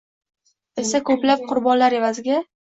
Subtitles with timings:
[0.83, 2.41] esa ko‘plab qurbonlar evaziga